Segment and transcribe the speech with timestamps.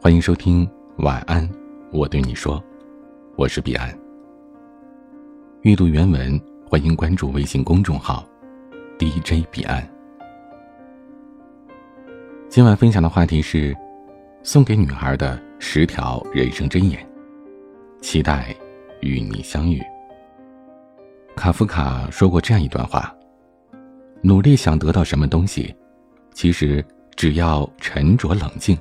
[0.00, 0.68] 欢迎收听
[0.98, 1.48] 晚安，
[1.92, 2.62] 我对你说，
[3.36, 3.96] 我是彼岸。
[5.62, 8.26] 阅读原文，欢迎关注微信公众号
[8.98, 9.88] DJ 彼岸。
[12.48, 13.76] 今晚分享的话题是
[14.42, 17.06] 送给女孩的十条人生箴言，
[18.00, 18.54] 期待
[19.00, 19.80] 与你相遇。
[21.36, 23.14] 卡夫卡说过这样一段话：
[24.20, 25.74] 努力想得到什么东西，
[26.32, 26.84] 其实
[27.16, 28.78] 只要沉着冷静。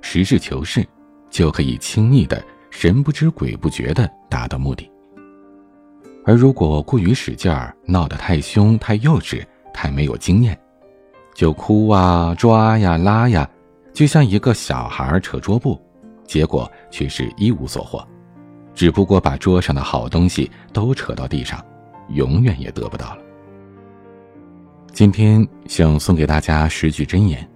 [0.00, 0.86] 实事求是，
[1.30, 4.90] 就可以轻易的、神不知鬼不觉的达到目的。
[6.24, 10.58] 而如果过于使劲儿，闹得太凶、太幼稚、太没有经验，
[11.34, 13.48] 就哭啊、抓呀、拉呀，
[13.92, 15.80] 就像一个小孩扯桌布，
[16.24, 18.06] 结果却是一无所获，
[18.74, 21.64] 只不过把桌上的好东西都扯到地上，
[22.08, 23.18] 永远也得不到了。
[24.92, 27.48] 今天想送给大家十句箴言，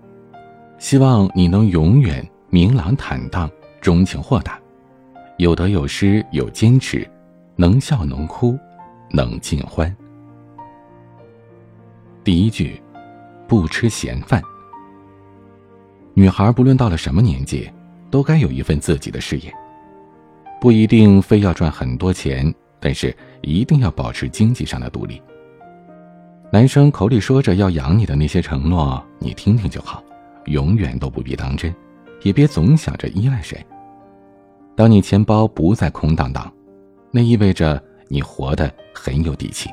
[0.81, 2.29] 希望你能永远。
[2.53, 3.49] 明朗坦荡，
[3.81, 4.59] 钟情豁达，
[5.37, 7.09] 有得有失，有坚持，
[7.55, 8.59] 能笑能哭，
[9.11, 9.95] 能尽欢。
[12.25, 12.83] 第一句，
[13.47, 14.43] 不吃闲饭。
[16.13, 17.71] 女孩不论到了什么年纪，
[18.11, 19.55] 都该有一份自己的事业，
[20.61, 25.23] 不一定非要赚很多钱，但是一定要保持经济上的独立。
[26.51, 30.03] 男生口里说着要养你的那些承诺，你听听就好，
[30.51, 31.75] 永远都不必当真。
[32.23, 33.59] 也别总想着依赖谁。
[34.77, 36.53] 当你钱包不再空荡荡，
[37.11, 39.71] 那意味着你活得很有底气。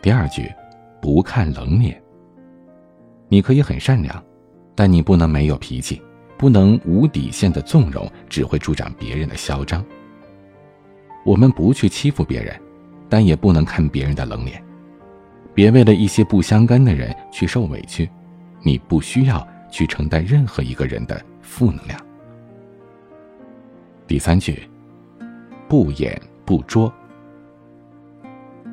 [0.00, 0.52] 第二句，
[1.00, 2.02] 不看冷脸。
[3.28, 4.20] 你可以很善良，
[4.74, 6.02] 但你不能没有脾气，
[6.36, 9.84] 不能无底线的纵容，只会助长别人的嚣张。
[11.24, 12.60] 我们不去欺负别人，
[13.08, 14.60] 但也不能看别人的冷脸。
[15.54, 18.10] 别为了一些不相干的人去受委屈，
[18.62, 19.46] 你不需要。
[19.72, 21.98] 去承担任何一个人的负能量。
[24.06, 24.68] 第三句，
[25.66, 26.92] 不演不捉。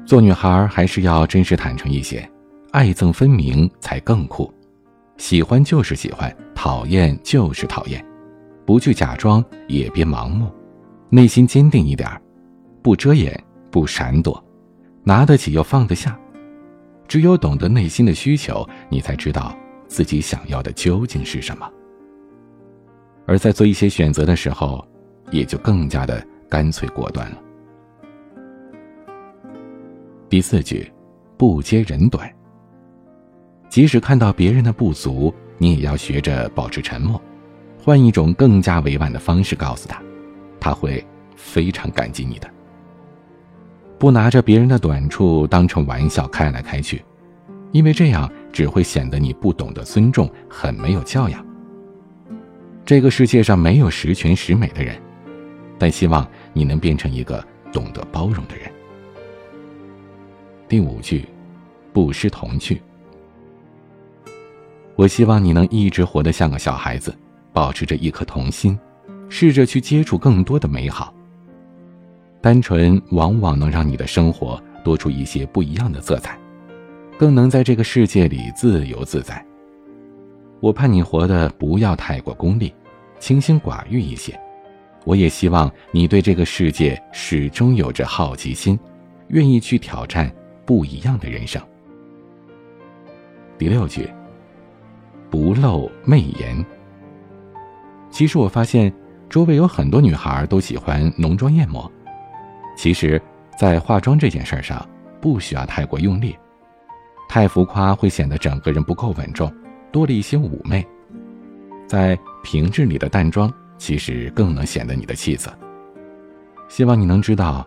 [0.06, 2.30] 做女孩还是要真实坦诚一些，
[2.74, 4.53] 爱憎分明才更酷。
[5.16, 8.06] 喜欢就是喜欢，讨厌就是讨厌，
[8.66, 10.52] 不去假装，也别盲目，
[11.08, 12.09] 内心坚定一点，
[12.81, 13.41] 不遮掩，
[13.72, 14.44] 不闪躲，
[15.06, 16.19] 拿得起又放得下。
[17.08, 19.56] 只有懂得内心的需求，你才知道。
[19.90, 21.70] 自己想要的究竟是什么？
[23.26, 24.88] 而在做一些选择的时候，
[25.32, 27.38] 也就更加的干脆果断了。
[30.30, 30.90] 第四句，
[31.38, 32.32] 不揭人短。
[33.68, 37.20] 即使看到别人的不足，你也要学着保持沉默，
[37.84, 40.02] 换一种更加委婉的方式告诉他，
[40.60, 41.04] 他会
[41.36, 42.48] 非常感激你的。
[43.98, 47.04] 不拿着别人的短处当成玩笑开来开去。
[47.72, 51.46] 因为这样只会显得你不懂得尊重，很没有教养。
[52.86, 55.00] 这个世界上没有十全十美的人，
[55.78, 58.72] 但希望你能变成一个懂得包容的人。
[60.68, 61.28] 第五句，
[61.94, 62.82] 不失童趣。
[64.96, 67.16] 我希望你能一直活得像个小孩子，
[67.54, 68.78] 保持着一颗童心，
[69.30, 71.14] 试着去接触更多的美好。
[72.42, 76.38] 单纯往往能让你的生活多出一些不一样的色彩。
[77.19, 79.46] 更能在这个世界里自由自在。
[80.62, 82.74] 我盼你活得不要太过功利，
[83.19, 84.40] 清心寡欲一些。
[85.03, 88.79] 我也希望你对这个世界始终有着好奇心，
[89.28, 90.34] 愿意去挑战
[90.66, 91.62] 不一样的人生。
[93.58, 94.09] 第六句，
[95.29, 96.66] 不露媚颜。
[98.09, 98.94] 其实我发现，
[99.29, 101.91] 周围有很多女孩都喜欢浓妆艳抹，
[102.78, 103.22] 其实，
[103.58, 104.88] 在化妆这件事上，
[105.19, 106.34] 不需要太过用力。
[107.29, 109.53] 太浮夸会显得整个人不够稳重，
[109.91, 110.85] 多了一些妩媚。
[111.88, 115.56] 在平日里的淡妆，其实更能显得你的气色。
[116.67, 117.66] 希望你能知道，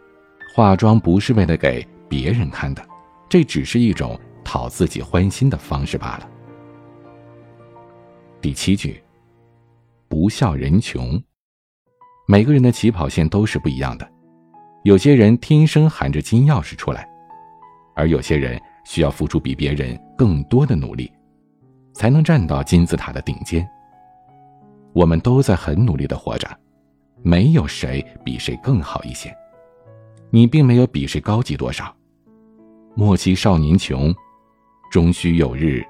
[0.53, 2.85] 化妆不是为了给别人看的，
[3.29, 6.29] 这只是一种讨自己欢心的方式罢了。
[8.41, 9.01] 第七句，
[10.09, 11.23] 不笑人穷。
[12.27, 14.11] 每个人的起跑线都是不一样的，
[14.83, 17.09] 有些人天生含着金钥匙出来，
[17.95, 18.61] 而有些人。
[18.85, 21.11] 需要付出比别人更多的努力，
[21.95, 23.69] 才能站到金字塔的顶尖。
[24.93, 26.49] 我们都在很努力的活着，
[27.23, 29.35] 没有谁比谁更好一些。
[30.31, 31.95] 你并没有比谁高级多少。
[32.95, 34.15] 莫欺少年穷，
[34.91, 35.83] 终须有日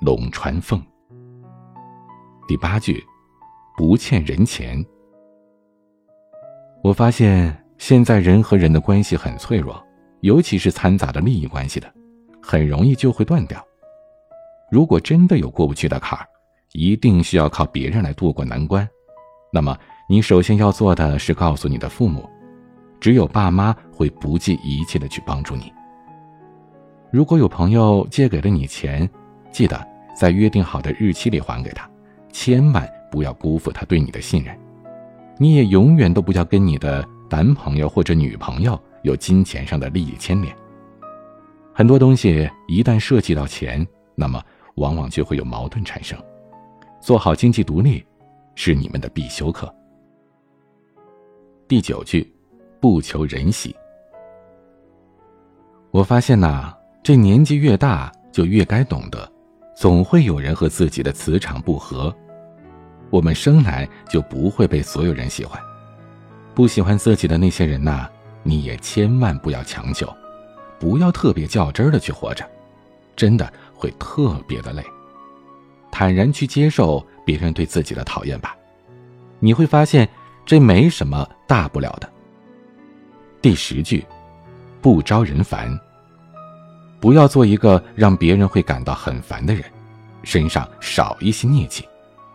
[0.00, 0.82] 龙穿凤。
[2.46, 3.02] 第八句，
[3.76, 4.84] 不欠人钱。
[6.82, 9.82] 我发现现在人和人的关系很脆弱，
[10.20, 11.90] 尤其是掺杂着利益关系的。
[12.42, 13.64] 很容易就会断掉。
[14.70, 16.26] 如果真的有过不去的坎儿，
[16.72, 18.88] 一定需要靠别人来渡过难关，
[19.52, 19.76] 那么
[20.08, 22.28] 你首先要做的是告诉你的父母，
[22.98, 25.72] 只有爸妈会不计一切的去帮助你。
[27.10, 29.08] 如果有朋友借给了你钱，
[29.50, 29.86] 记得
[30.18, 31.88] 在约定好的日期里还给他，
[32.32, 34.58] 千万不要辜负他对你的信任。
[35.36, 40.56] 你也永远都不要跟你的男朋友或者女朋友有金钱上的利益牵连。
[41.74, 44.42] 很多东西一旦涉及到钱，那么
[44.74, 46.18] 往往就会有矛盾产生。
[47.00, 48.04] 做好经济独立，
[48.54, 49.74] 是你们的必修课。
[51.66, 52.30] 第九句，
[52.78, 53.74] 不求人喜。
[55.90, 59.30] 我发现呐，这年纪越大，就越该懂得，
[59.74, 62.14] 总会有人和自己的磁场不合。
[63.08, 65.60] 我们生来就不会被所有人喜欢，
[66.54, 68.08] 不喜欢自己的那些人呐，
[68.42, 70.06] 你也千万不要强求，
[70.82, 72.44] 不要特别较真的去活着，
[73.14, 74.84] 真的会特别的累。
[75.92, 78.56] 坦然去接受别人对自己的讨厌吧，
[79.38, 80.08] 你会发现
[80.44, 82.12] 这没什么大不了的。
[83.40, 84.04] 第十句，
[84.80, 85.78] 不招人烦。
[86.98, 89.62] 不要做一个让别人会感到很烦的人，
[90.24, 91.88] 身上少一些孽气，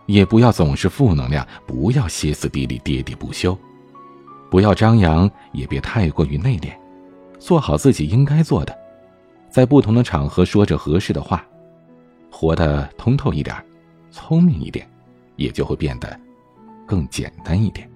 [0.06, 3.54] 也不要总是负能量，不要歇斯底里、喋喋不休，
[4.50, 6.72] 不要张扬，也别太过于内敛，
[7.38, 8.76] 做好自己应该做的，
[9.48, 11.44] 在不同的场合说着合适的话。
[12.30, 13.56] 活得通透一点，
[14.10, 14.88] 聪明一点，
[15.36, 16.18] 也就会变得
[16.86, 17.90] 更简单一点。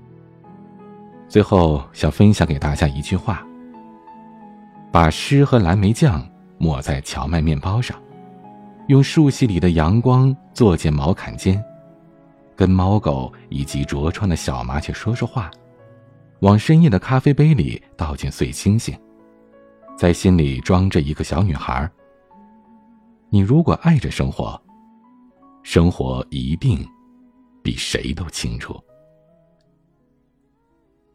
[1.28, 3.46] 最后想分享给大家一句话：
[4.90, 6.26] 把诗和蓝莓酱
[6.58, 7.96] 抹在荞麦面包上，
[8.88, 11.62] 用树隙里的阳光做件毛坎肩，
[12.56, 15.50] 跟猫狗以及啄窗的小麻雀说说话，
[16.40, 18.98] 往深夜的咖啡杯里倒进碎星星，
[19.96, 21.90] 在心里装着一个小女孩。
[23.30, 24.60] 你如果爱着生活，
[25.62, 26.86] 生活一定
[27.62, 28.78] 比谁都清楚。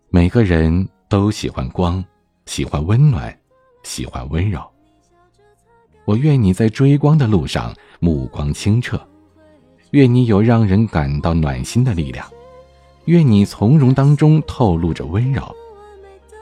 [0.10, 2.04] 每个人都喜欢光，
[2.46, 3.38] 喜欢温暖，
[3.84, 4.62] 喜欢温柔。
[6.06, 9.00] 我愿你在追光的路上目光清澈，
[9.92, 12.26] 愿你有让人感到暖心的力量，
[13.06, 15.44] 愿你从容当中透露着温柔，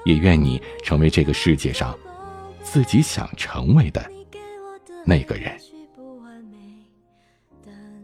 [0.06, 1.98] 也愿你成为这个世界上
[2.66, 4.04] 自己想成为的。
[5.06, 5.56] 那个人。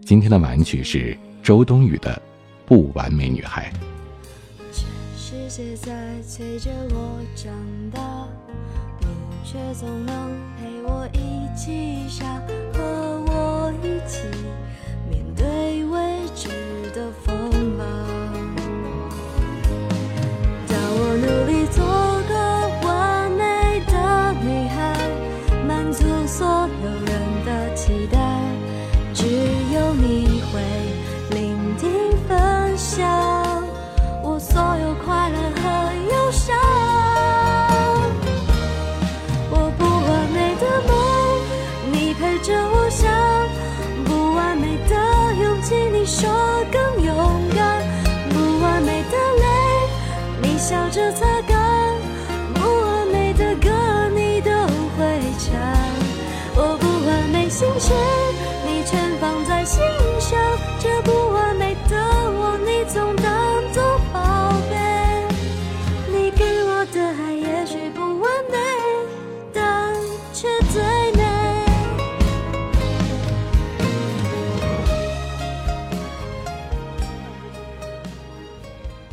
[0.06, 2.14] 今天的晚曲是周冬雨的
[2.68, 3.74] 《不完美女孩》。
[4.72, 4.88] 全
[5.18, 7.52] 世界在催着我长
[7.92, 8.28] 大，
[9.00, 9.08] 你
[9.44, 12.24] 却总能陪我一起傻，
[12.74, 12.82] 和
[13.28, 14.20] 我一起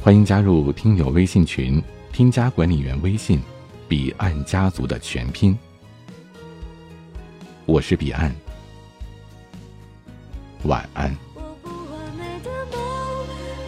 [0.08, 1.82] 欢迎加入听友微信群，
[2.14, 3.42] 添加管理员微信
[3.86, 5.54] “彼岸家族”的全拼。
[7.66, 8.34] 我是彼岸，
[10.62, 11.14] 晚安。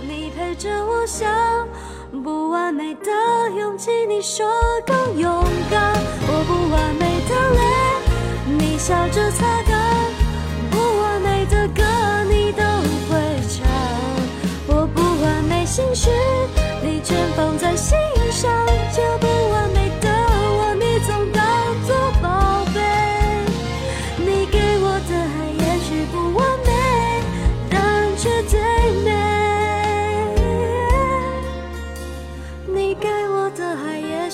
[0.09, 1.29] 你陪着我想，
[2.25, 3.11] 不完美的
[3.59, 4.47] 勇气，你说
[4.87, 5.93] 更勇敢。
[6.23, 9.80] 我不完美的泪，你笑着擦干。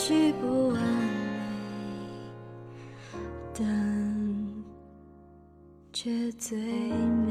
[0.09, 2.31] 许不完美
[3.53, 3.67] 但
[5.93, 7.25] 却最美。